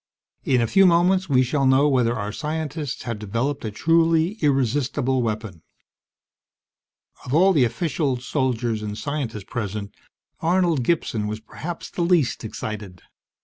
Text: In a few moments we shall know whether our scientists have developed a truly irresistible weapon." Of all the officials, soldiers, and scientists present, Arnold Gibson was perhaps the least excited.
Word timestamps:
In 0.43 0.61
a 0.61 0.65
few 0.65 0.87
moments 0.87 1.29
we 1.29 1.43
shall 1.43 1.67
know 1.67 1.87
whether 1.87 2.15
our 2.15 2.31
scientists 2.31 3.03
have 3.03 3.19
developed 3.19 3.63
a 3.63 3.69
truly 3.69 4.31
irresistible 4.41 5.21
weapon." 5.21 5.61
Of 7.23 7.35
all 7.35 7.53
the 7.53 7.65
officials, 7.65 8.25
soldiers, 8.25 8.81
and 8.81 8.97
scientists 8.97 9.43
present, 9.47 9.93
Arnold 10.39 10.81
Gibson 10.81 11.27
was 11.27 11.39
perhaps 11.39 11.91
the 11.91 12.01
least 12.01 12.43
excited. 12.43 13.03